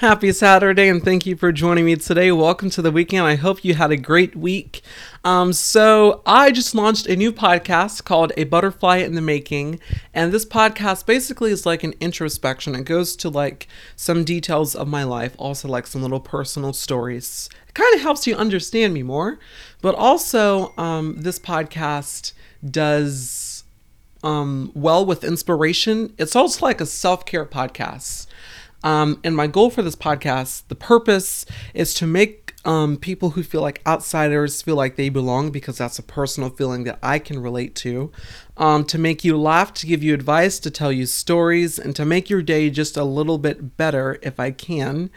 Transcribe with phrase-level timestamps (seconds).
[0.00, 2.32] Happy Saturday, and thank you for joining me today.
[2.32, 3.26] Welcome to the weekend.
[3.26, 4.80] I hope you had a great week.
[5.24, 9.78] Um, so, I just launched a new podcast called A Butterfly in the Making,
[10.14, 12.74] and this podcast basically is like an introspection.
[12.74, 17.50] It goes to like some details of my life, also like some little personal stories.
[17.68, 19.38] It kind of helps you understand me more,
[19.82, 22.32] but also, um, this podcast
[22.66, 23.64] does
[24.22, 26.14] um, well with inspiration.
[26.16, 28.28] It's also like a self care podcast.
[28.82, 31.44] Um, and my goal for this podcast, the purpose
[31.74, 35.98] is to make um, people who feel like outsiders feel like they belong because that's
[35.98, 38.12] a personal feeling that I can relate to.
[38.56, 42.04] Um, to make you laugh, to give you advice, to tell you stories, and to
[42.04, 45.10] make your day just a little bit better if I can.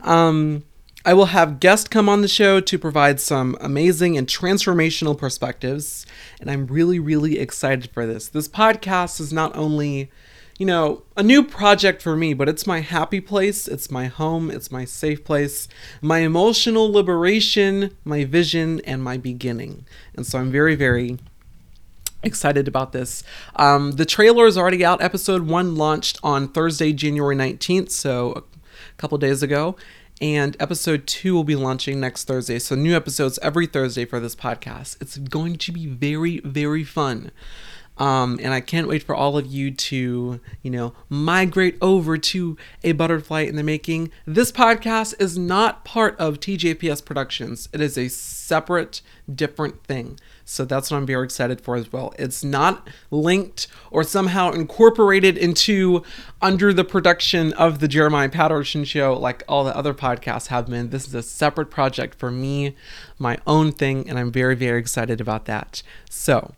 [0.00, 0.64] Um,
[1.04, 6.06] I will have guests come on the show to provide some amazing and transformational perspectives,
[6.40, 8.28] and I'm really, really excited for this.
[8.28, 10.10] This podcast is not only
[10.58, 14.50] you know, a new project for me, but it's my happy place, it's my home,
[14.50, 15.68] it's my safe place,
[16.02, 19.86] my emotional liberation, my vision, and my beginning.
[20.16, 21.18] And so I'm very, very
[22.24, 23.22] excited about this.
[23.54, 25.00] Um, the trailer is already out.
[25.00, 28.42] Episode one launched on Thursday, January 19th, so a
[28.96, 29.76] couple days ago.
[30.20, 32.58] And episode two will be launching next Thursday.
[32.58, 35.00] So, new episodes every Thursday for this podcast.
[35.00, 37.30] It's going to be very, very fun.
[37.98, 42.56] Um, and I can't wait for all of you to, you know, migrate over to
[42.84, 44.10] a butterfly in the making.
[44.26, 47.68] This podcast is not part of TJPS Productions.
[47.72, 50.18] It is a separate, different thing.
[50.44, 52.14] So that's what I'm very excited for as well.
[52.18, 56.02] It's not linked or somehow incorporated into
[56.40, 60.88] under the production of the Jeremiah Patterson show like all the other podcasts have been.
[60.88, 62.74] This is a separate project for me,
[63.18, 65.82] my own thing, and I'm very, very excited about that.
[66.08, 66.54] So,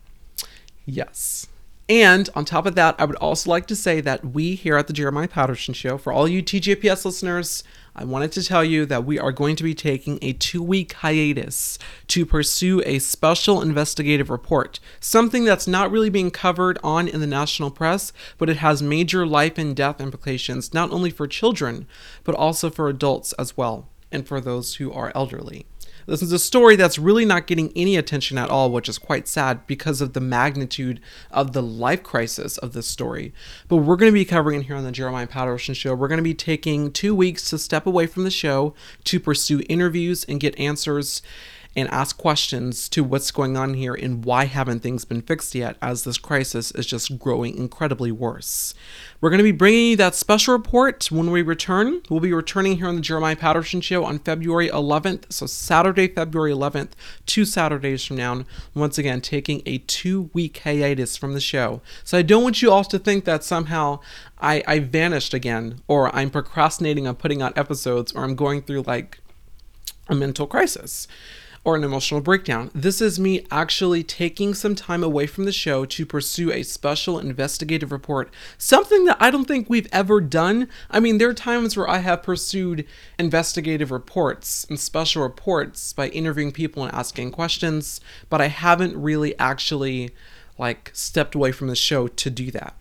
[0.85, 1.47] Yes.
[1.91, 4.87] And on top of that, I would also like to say that we here at
[4.87, 9.03] the Jeremiah Patterson Show, for all you TJPS listeners, I wanted to tell you that
[9.03, 14.29] we are going to be taking a two week hiatus to pursue a special investigative
[14.29, 18.81] report, something that's not really being covered on in the national press, but it has
[18.81, 21.85] major life and death implications, not only for children,
[22.23, 25.65] but also for adults as well, and for those who are elderly.
[26.05, 29.27] This is a story that's really not getting any attention at all, which is quite
[29.27, 33.33] sad because of the magnitude of the life crisis of this story.
[33.67, 35.95] But we're going to be covering it here on the Jeremiah Patterson Show.
[35.95, 38.73] We're going to be taking two weeks to step away from the show
[39.05, 41.21] to pursue interviews and get answers
[41.75, 45.77] and ask questions to what's going on here and why haven't things been fixed yet
[45.81, 48.73] as this crisis is just growing incredibly worse.
[49.21, 52.01] We're going to be bringing you that special report when we return.
[52.09, 56.51] We'll be returning here on the Jeremiah Patterson Show on February 11th, so Saturday, February
[56.51, 56.89] 11th,
[57.25, 58.43] two Saturdays from now.
[58.73, 61.81] Once again, taking a two week hiatus from the show.
[62.03, 63.99] So I don't want you all to think that somehow
[64.39, 68.81] I, I vanished again, or I'm procrastinating on putting out episodes, or I'm going through
[68.81, 69.19] like
[70.09, 71.07] a mental crisis
[71.63, 72.71] or an emotional breakdown.
[72.73, 77.19] This is me actually taking some time away from the show to pursue a special
[77.19, 80.67] investigative report, something that I don't think we've ever done.
[80.89, 82.85] I mean, there are times where I have pursued
[83.19, 89.37] investigative reports and special reports by interviewing people and asking questions, but I haven't really
[89.37, 90.11] actually
[90.57, 92.75] like stepped away from the show to do that.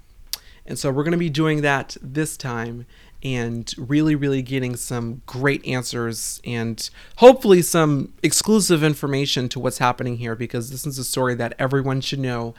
[0.66, 2.86] And so we're going to be doing that this time
[3.22, 10.16] and really, really getting some great answers and hopefully some exclusive information to what's happening
[10.16, 12.54] here because this is a story that everyone should know.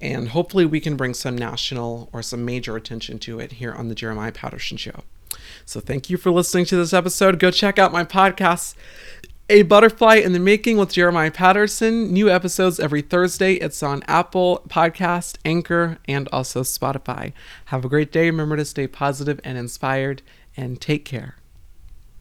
[0.00, 3.88] And hopefully, we can bring some national or some major attention to it here on
[3.88, 5.02] the Jeremiah Patterson Show.
[5.66, 7.40] So, thank you for listening to this episode.
[7.40, 8.74] Go check out my podcast.
[9.50, 12.12] A Butterfly in the Making with Jeremiah Patterson.
[12.12, 13.54] New episodes every Thursday.
[13.54, 17.32] It's on Apple Podcast, Anchor, and also Spotify.
[17.66, 18.26] Have a great day.
[18.26, 20.20] Remember to stay positive and inspired,
[20.54, 21.36] and take care.